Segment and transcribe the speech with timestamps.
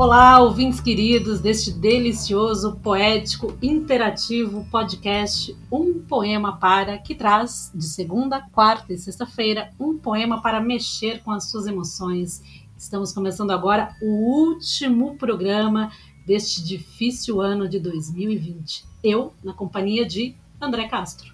[0.00, 8.40] Olá, ouvintes queridos deste delicioso, poético, interativo podcast Um Poema Para, que traz de segunda,
[8.50, 12.40] quarta e sexta-feira um poema para mexer com as suas emoções.
[12.78, 15.92] Estamos começando agora o último programa
[16.26, 18.86] deste difícil ano de 2020.
[19.04, 21.30] Eu, na companhia de André Castro.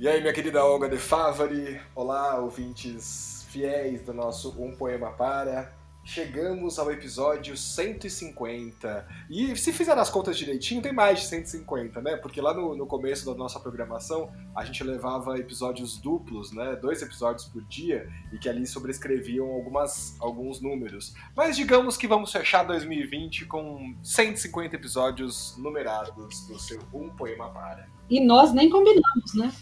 [0.00, 1.80] E aí, minha querida Olga de Favari.
[1.94, 5.78] Olá, ouvintes fiéis do nosso Um Poema Para.
[6.02, 9.06] Chegamos ao episódio 150.
[9.28, 12.16] E se fizer as contas direitinho, tem mais de 150, né?
[12.16, 16.74] Porque lá no, no começo da nossa programação, a gente levava episódios duplos, né?
[16.76, 21.14] Dois episódios por dia, e que ali sobrescreviam algumas, alguns números.
[21.36, 27.86] Mas digamos que vamos fechar 2020 com 150 episódios numerados do seu Um Poema Para.
[28.08, 29.52] E nós nem combinamos, né?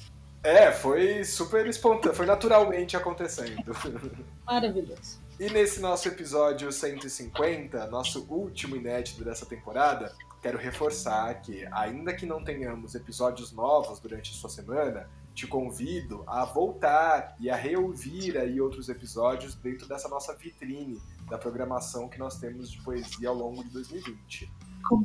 [0.42, 3.74] É, foi super espontâneo, foi naturalmente acontecendo.
[4.46, 5.27] Maravilhoso.
[5.40, 12.26] E nesse nosso episódio 150, nosso último inédito dessa temporada, quero reforçar que, ainda que
[12.26, 18.36] não tenhamos episódios novos durante a sua semana, te convido a voltar e a reouvir
[18.36, 23.36] aí outros episódios dentro dessa nossa vitrine da programação que nós temos de poesia ao
[23.36, 24.50] longo de 2020.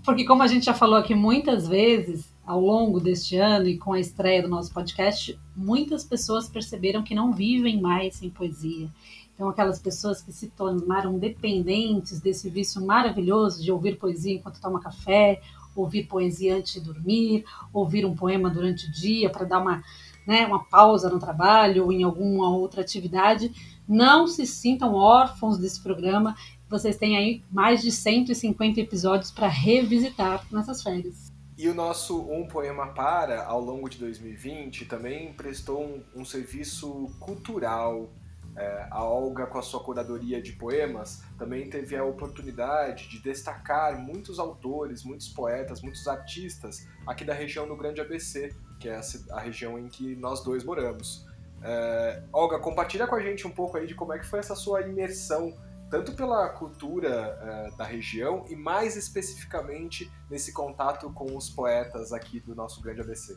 [0.03, 3.94] Porque como a gente já falou aqui muitas vezes, ao longo deste ano e com
[3.94, 8.90] a estreia do nosso podcast, muitas pessoas perceberam que não vivem mais sem poesia.
[9.34, 14.80] Então, aquelas pessoas que se tornaram dependentes desse vício maravilhoso de ouvir poesia enquanto toma
[14.80, 15.42] café,
[15.75, 19.84] ouvir poesia antes de dormir, ouvir um poema durante o dia para dar uma,
[20.25, 23.52] né, uma pausa no trabalho ou em alguma outra atividade,
[23.88, 26.36] não se sintam órfãos desse programa.
[26.70, 31.31] Vocês têm aí mais de 150 episódios para revisitar nessas férias.
[31.58, 37.12] E o nosso Um Poema Para, ao longo de 2020, também prestou um, um serviço
[37.20, 38.09] cultural
[38.56, 43.97] é, a Olga, com a sua curadoria de poemas, também teve a oportunidade de destacar
[44.00, 49.40] muitos autores, muitos poetas, muitos artistas aqui da região do Grande ABC, que é a,
[49.40, 51.25] região em que nós dois moramos.
[51.63, 54.56] É, Olga, compartilha com a gente um pouco aí de como é que foi essa
[54.56, 55.58] sua imersão,
[55.90, 57.09] tanto pela cultura
[57.42, 63.02] é, da região e mais especificamente nesse contato com os poetas aqui do nosso Grande
[63.02, 63.36] ABC.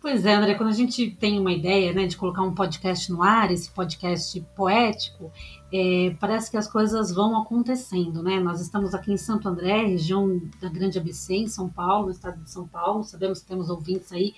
[0.00, 3.22] Pois é, André, quando a gente tem uma ideia né, de colocar um podcast no
[3.22, 5.32] ar, esse podcast poético,
[5.72, 8.38] é, parece que as coisas vão acontecendo, né?
[8.38, 12.40] Nós estamos aqui em Santo André, região da Grande ABC, em São Paulo, no estado
[12.40, 13.02] de São Paulo.
[13.04, 14.34] Sabemos que temos ouvintes aí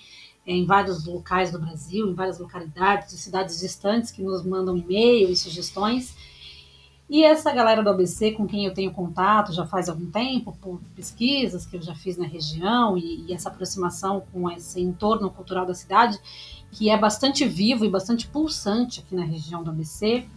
[0.47, 4.75] é, em vários locais do Brasil, em várias localidades, de cidades distantes que nos mandam
[4.75, 6.15] e-mail e sugestões.
[7.09, 10.79] E essa galera do ABC, com quem eu tenho contato já faz algum tempo, por
[10.95, 15.65] pesquisas que eu já fiz na região e, e essa aproximação com esse entorno cultural
[15.65, 16.19] da cidade,
[16.71, 20.27] que é bastante vivo e bastante pulsante aqui na região do ABC,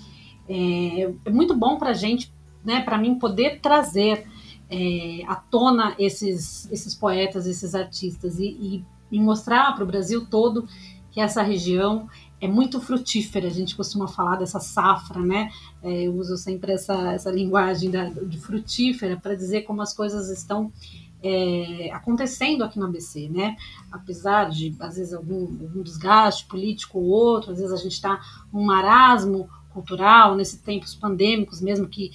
[0.49, 2.33] é, é muito bom para a gente,
[2.65, 4.27] né, para mim, poder trazer
[4.71, 10.27] é, à tona esses, esses poetas, esses artistas e, e, e mostrar para o Brasil
[10.27, 10.67] todo
[11.13, 12.09] que essa região
[12.41, 15.49] é muito frutífera, a gente costuma falar dessa safra, né?
[15.81, 20.29] É, eu uso sempre essa, essa linguagem da, de frutífera para dizer como as coisas
[20.29, 20.73] estão
[21.23, 23.57] é, acontecendo aqui no ABC, né?
[23.93, 28.21] Apesar de, às vezes, algum, algum desgaste político ou outro, às vezes a gente está
[28.53, 32.11] num marasmo cultural, nesses tempos pandêmicos mesmo, que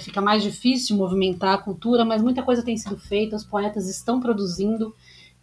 [0.00, 4.20] fica mais difícil movimentar a cultura, mas muita coisa tem sido feita, os poetas estão
[4.20, 4.94] produzindo,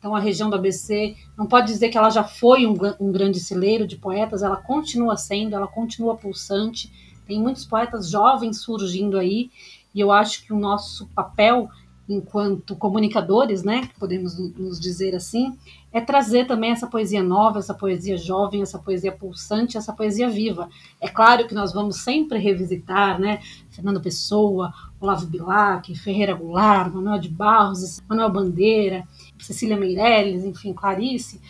[0.06, 3.40] então, a região do ABC não pode dizer que ela já foi um, um grande
[3.40, 6.94] celeiro de poetas, ela continua sendo, ela continua pulsante.
[7.26, 9.50] Tem muitos poetas jovens surgindo aí,
[9.96, 11.68] e eu acho que o nosso papel
[12.08, 15.58] enquanto comunicadores, né, podemos nos dizer assim,
[15.92, 20.70] é trazer também essa poesia nova, essa poesia jovem, essa poesia pulsante, essa poesia viva.
[21.02, 23.40] É claro que nós vamos sempre revisitar, né,
[23.72, 29.04] Fernando Pessoa, Olavo Bilac, Ferreira Goulart, Manuel de Barros, Manuel Bandeira,
[29.40, 31.42] Cecília Meirelles, enfim, Clarice,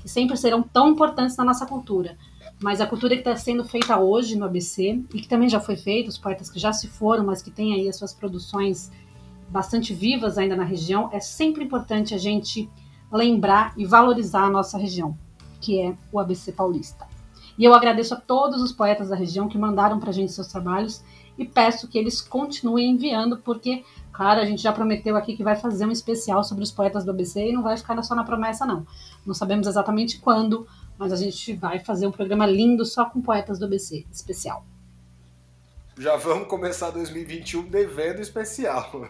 [0.00, 2.18] que sempre serão tão importantes na nossa cultura.
[2.60, 5.74] Mas a cultura que está sendo feita hoje no ABC, e que também já foi
[5.74, 8.90] feita, os poetas que já se foram, mas que têm aí as suas produções
[9.52, 12.68] bastante vivas ainda na região, é sempre importante a gente
[13.12, 15.16] lembrar e valorizar a nossa região,
[15.60, 17.06] que é o ABC Paulista.
[17.58, 20.46] E eu agradeço a todos os poetas da região que mandaram para a gente seus
[20.46, 21.04] trabalhos
[21.36, 25.56] e peço que eles continuem enviando, porque Claro, a gente já prometeu aqui que vai
[25.56, 28.66] fazer um especial sobre os poetas do ABC e não vai ficar só na promessa,
[28.66, 28.86] não.
[29.24, 30.66] Não sabemos exatamente quando,
[30.98, 34.66] mas a gente vai fazer um programa lindo só com poetas do ABC, especial.
[35.98, 38.90] Já vamos começar 2021 devendo especial.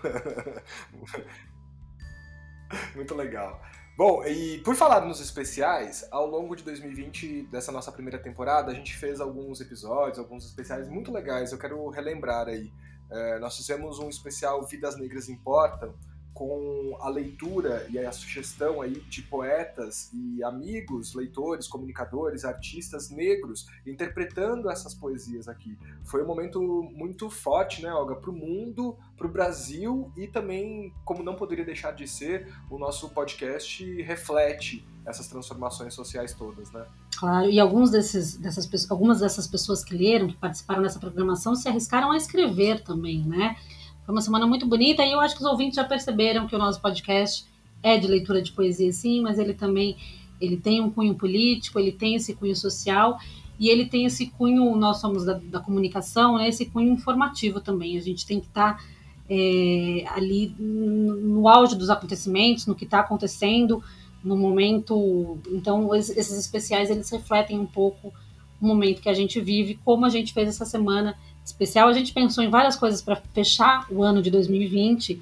[2.94, 3.62] Muito legal.
[3.96, 8.74] Bom, e por falar nos especiais, ao longo de 2020, dessa nossa primeira temporada, a
[8.74, 11.52] gente fez alguns episódios, alguns especiais muito legais.
[11.52, 12.72] Eu quero relembrar aí
[13.12, 15.94] é, nós fizemos um especial Vidas Negras Importam,
[16.34, 23.66] com a leitura e a sugestão aí de poetas e amigos, leitores, comunicadores, artistas negros
[23.86, 25.76] interpretando essas poesias aqui.
[26.04, 26.60] Foi um momento
[26.94, 31.64] muito forte, né, Olga, para o mundo, para o Brasil e também, como não poderia
[31.64, 36.84] deixar de ser, o nosso podcast reflete essas transformações sociais todas, né?
[37.18, 41.68] Claro, e alguns desses, dessas, algumas dessas pessoas que leram, que participaram dessa programação, se
[41.68, 43.56] arriscaram a escrever também, né?
[44.04, 46.58] Foi uma semana muito bonita e eu acho que os ouvintes já perceberam que o
[46.58, 47.44] nosso podcast
[47.82, 49.96] é de leitura de poesia, sim, mas ele também
[50.40, 53.18] ele tem um cunho político, ele tem esse cunho social
[53.58, 57.96] e ele tem esse cunho, nós somos da, da comunicação, né, esse cunho informativo também.
[57.96, 58.84] A gente tem que estar tá,
[59.30, 63.82] é, ali no auge dos acontecimentos, no que está acontecendo,
[64.22, 65.38] no momento.
[65.48, 68.12] Então, esses especiais eles refletem um pouco
[68.60, 71.88] o momento que a gente vive, como a gente fez essa semana especial.
[71.88, 75.20] A gente pensou em várias coisas para fechar o ano de 2020,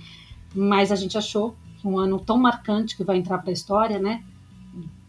[0.55, 3.99] mas a gente achou que um ano tão marcante que vai entrar para a história,
[3.99, 4.23] né?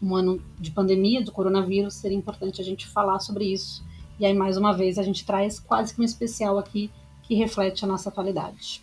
[0.02, 3.84] Um ano de pandemia, do coronavírus, seria importante a gente falar sobre isso.
[4.18, 6.90] E aí, mais uma vez, a gente traz quase que um especial aqui
[7.22, 8.82] que reflete a nossa atualidade.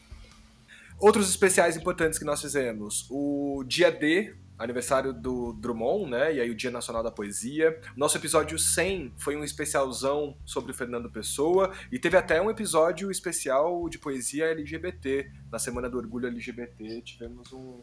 [0.99, 6.35] Outros especiais importantes que nós fizemos: o Dia D, aniversário do Drummond, né?
[6.35, 7.79] E aí o Dia Nacional da Poesia.
[7.95, 13.09] Nosso episódio 100 foi um especialzão sobre o Fernando Pessoa e teve até um episódio
[13.09, 15.31] especial de poesia LGBT.
[15.49, 17.81] Na Semana do Orgulho LGBT tivemos um,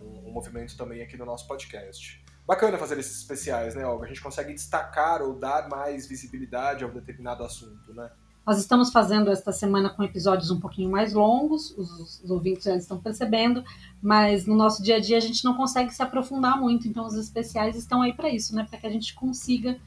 [0.00, 2.24] um, um movimento também aqui no nosso podcast.
[2.46, 4.06] Bacana fazer esses especiais, né, Olga?
[4.06, 8.10] A gente consegue destacar ou dar mais visibilidade a um determinado assunto, né?
[8.48, 12.74] Nós estamos fazendo esta semana com episódios um pouquinho mais longos, os, os, ouvintes já
[12.74, 13.62] estão percebendo,
[14.00, 17.12] mas no nosso dia a dia a gente não consegue se aprofundar muito, então os
[17.12, 18.66] especiais estão aí para isso, né?
[18.66, 19.78] Para que a gente consiga,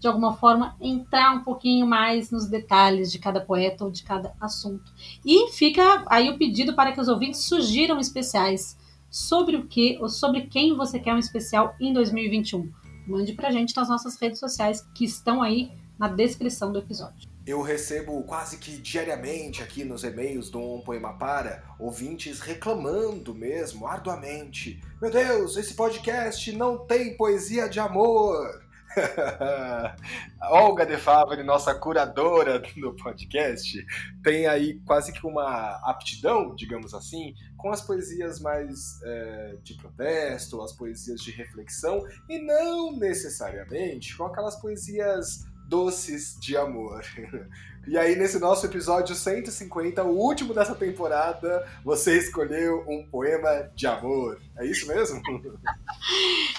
[0.00, 4.34] de alguma forma, entrar um pouquinho mais nos detalhes de cada poeta ou de cada
[4.40, 4.92] assunto.
[5.24, 8.76] E fica aí o pedido para que os ouvintes sugiram especiais
[9.08, 12.68] sobre o que ou sobre quem você quer um especial em 2021.
[13.06, 17.27] Mande para a gente nas nossas redes sociais que estão aí na descrição do episódio
[17.48, 23.86] eu recebo quase que diariamente aqui nos e-mails do Um Poema Para ouvintes reclamando mesmo,
[23.86, 24.82] arduamente.
[25.00, 28.62] Meu Deus, esse podcast não tem poesia de amor.
[30.50, 33.82] Olga De Favre, nossa curadora do podcast,
[34.22, 40.60] tem aí quase que uma aptidão, digamos assim, com as poesias mais é, de protesto,
[40.60, 47.04] as poesias de reflexão, e não necessariamente com aquelas poesias doces de amor.
[47.86, 53.86] E aí, nesse nosso episódio 150, o último dessa temporada, você escolheu um poema de
[53.86, 54.38] amor.
[54.58, 55.20] É isso mesmo?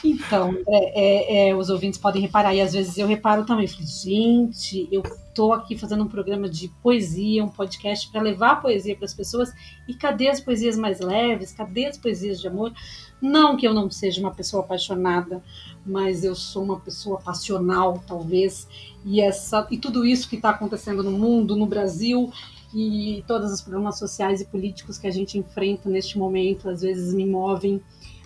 [0.03, 3.67] Então, é, é, é, os ouvintes podem reparar, e às vezes eu reparo também.
[3.67, 5.03] Falei, gente, eu
[5.35, 9.53] tô aqui fazendo um programa de poesia, um podcast para levar poesia para as pessoas,
[9.87, 11.51] e cadê as poesias mais leves?
[11.51, 12.73] Cadê as poesias de amor?
[13.21, 15.43] Não que eu não seja uma pessoa apaixonada,
[15.85, 18.67] mas eu sou uma pessoa passional, talvez,
[19.03, 22.31] e essa e tudo isso que está acontecendo no mundo, no Brasil
[22.73, 27.13] e todos os problemas sociais e políticos que a gente enfrenta neste momento, às vezes
[27.13, 27.81] me movem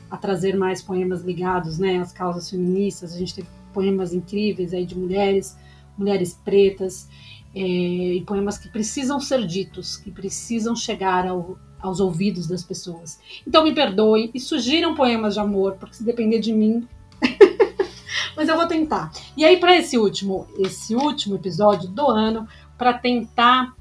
[0.10, 3.14] a trazer mais poemas ligados, né, às causas feministas.
[3.14, 5.58] A gente tem poemas incríveis aí de mulheres,
[5.98, 7.08] mulheres pretas,
[7.56, 13.20] é, e poemas que precisam ser ditos, que precisam chegar ao, aos ouvidos das pessoas.
[13.46, 16.88] Então me perdoem e sugiram poemas de amor, porque se depender de mim,
[18.36, 19.12] mas eu vou tentar.
[19.38, 22.48] E aí para esse último, esse último episódio do ano,
[22.84, 23.78] para tentar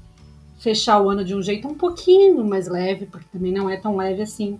[0.59, 3.97] fechar o ano de um jeito um pouquinho mais leve, porque também não é tão
[3.97, 4.57] leve assim,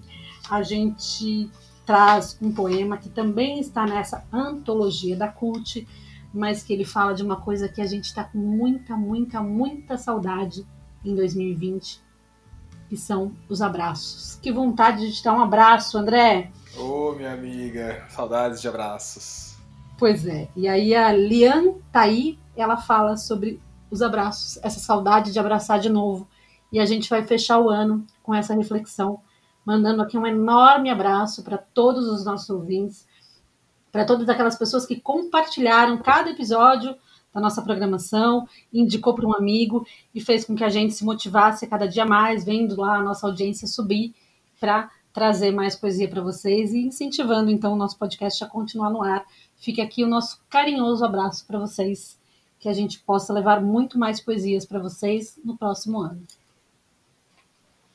[0.49, 1.49] a gente
[1.85, 5.87] traz um poema que também está nessa antologia da Cult,
[6.33, 9.97] mas que ele fala de uma coisa que a gente está com muita, muita, muita
[9.97, 10.67] saudade
[11.05, 12.01] em 2020,
[12.89, 14.37] que são os abraços.
[14.41, 16.51] Que vontade de te dar um abraço, André!
[16.77, 19.55] Ô, oh, minha amiga, saudades de abraços.
[19.97, 20.49] Pois é.
[20.53, 23.61] E aí a Lian Taí, ela fala sobre
[23.93, 26.27] os abraços, essa saudade de abraçar de novo.
[26.71, 29.19] E a gente vai fechar o ano com essa reflexão,
[29.65, 33.07] mandando aqui um enorme abraço para todos os nossos ouvintes,
[33.91, 36.95] para todas aquelas pessoas que compartilharam cada episódio
[37.31, 41.67] da nossa programação, indicou para um amigo e fez com que a gente se motivasse
[41.67, 44.13] cada dia mais, vendo lá a nossa audiência subir
[44.59, 49.03] para trazer mais poesia para vocês e incentivando então o nosso podcast a continuar no
[49.03, 49.23] ar
[49.63, 52.19] Fique aqui o nosso carinhoso abraço para vocês,
[52.63, 56.25] que a gente possa levar muito mais poesias para vocês no próximo ano.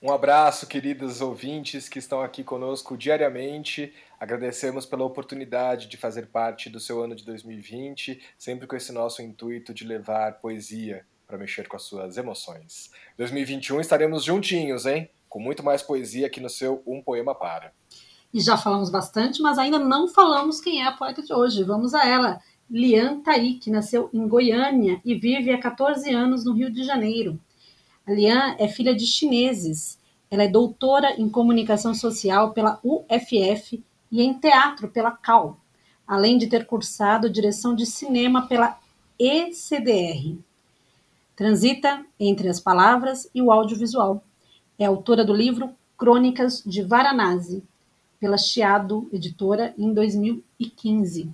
[0.02, 3.94] Um abraço, queridos ouvintes que estão aqui conosco diariamente.
[4.20, 9.22] Agradecemos pela oportunidade de fazer parte do seu ano de 2020, sempre com esse nosso
[9.22, 12.90] intuito de levar poesia para mexer com as suas emoções.
[13.16, 15.08] 2021 estaremos juntinhos, hein?
[15.30, 17.72] Com muito mais poesia aqui no seu Um Poema Para.
[18.34, 21.64] E já falamos bastante, mas ainda não falamos quem é a poeta de hoje.
[21.64, 22.38] Vamos a ela.
[22.70, 27.40] Lian Tai, que nasceu em Goiânia e vive há 14 anos no Rio de Janeiro.
[28.06, 29.98] A Lian é filha de chineses.
[30.30, 33.82] Ela é doutora em comunicação social pela UFF
[34.12, 35.58] e em teatro pela CAL,
[36.06, 38.78] além de ter cursado direção de cinema pela
[39.18, 40.36] ECDR.
[41.34, 44.22] Transita entre as palavras e o audiovisual.
[44.78, 47.62] É autora do livro Crônicas de Varanasi,
[48.20, 51.30] pela Chiado Editora, em 2015.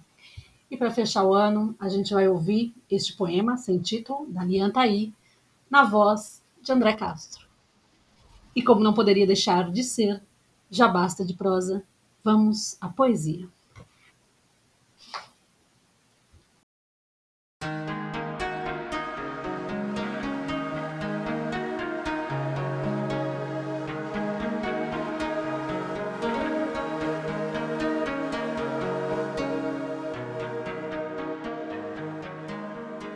[0.74, 4.72] E para fechar o ano, a gente vai ouvir este poema sem título, da Lian
[4.72, 5.14] Taí,
[5.70, 7.46] na voz de André Castro.
[8.56, 10.20] E como não poderia deixar de ser,
[10.68, 11.84] já basta de prosa,
[12.24, 13.48] vamos à poesia.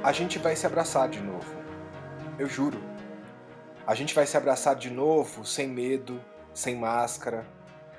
[0.09, 1.55] A gente vai se abraçar de novo.
[2.39, 2.83] Eu juro.
[3.87, 6.19] A gente vai se abraçar de novo, sem medo,
[6.55, 7.47] sem máscara.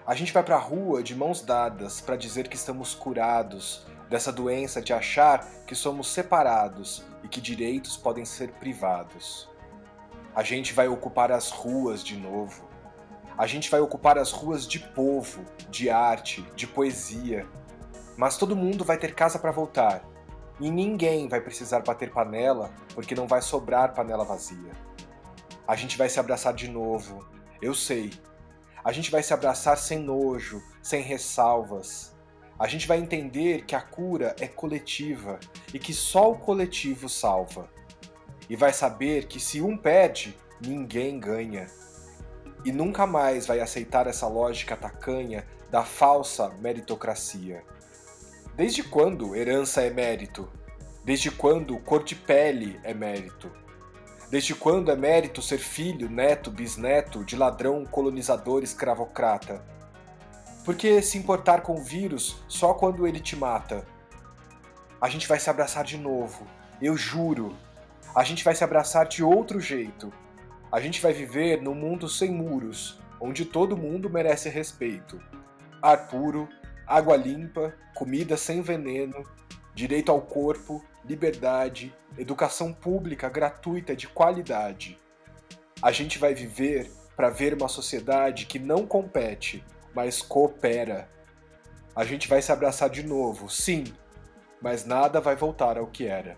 [0.08, 4.82] A gente vai pra rua de mãos dadas para dizer que estamos curados dessa doença
[4.82, 9.48] de achar que somos separados e que direitos podem ser privados.
[10.36, 12.68] A gente vai ocupar as ruas de novo.
[13.38, 17.48] A gente vai ocupar as ruas de povo, de arte, de poesia.
[18.18, 20.09] Mas todo mundo vai ter casa para voltar.
[20.60, 24.72] E ninguém vai precisar bater panela porque não vai sobrar panela vazia.
[25.68, 27.26] A gente vai se abraçar de novo.
[27.62, 28.12] Eu sei.
[28.84, 32.16] A gente vai se abraçar sem nojo, sem ressalvas.
[32.58, 35.40] A gente vai entender que a cura é coletiva
[35.74, 37.70] e que só o coletivo salva.
[38.50, 41.68] E vai saber que se um perde, ninguém ganha.
[42.66, 47.64] E nunca mais vai aceitar essa lógica tacanha da falsa meritocracia.
[48.60, 50.50] Desde quando herança é mérito?
[51.06, 53.50] Desde quando cor de pele é mérito?
[54.30, 59.64] Desde quando é mérito ser filho, neto, bisneto de ladrão, colonizador, escravocrata?
[60.66, 63.88] Por que se importar com o vírus só quando ele te mata?
[65.00, 66.46] A gente vai se abraçar de novo,
[66.82, 67.56] eu juro.
[68.14, 70.12] A gente vai se abraçar de outro jeito.
[70.70, 75.18] A gente vai viver num mundo sem muros, onde todo mundo merece respeito.
[75.82, 76.50] Ar puro,
[76.90, 79.24] água limpa, comida sem veneno,
[79.76, 85.00] direito ao corpo, liberdade, educação pública gratuita de qualidade.
[85.84, 91.08] A gente vai viver para ver uma sociedade que não compete, mas coopera.
[91.96, 93.84] A gente vai se abraçar de novo, sim,
[94.60, 96.38] mas nada vai voltar ao que era.